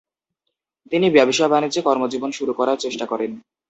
[0.91, 3.31] তিনি ব্যবসা-বাণিজ্যে কর্মজীবন শুরু করার চেষ্টা করেন।